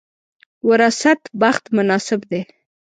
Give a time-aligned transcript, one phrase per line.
[0.67, 2.41] وراثت بخت مناسب دی.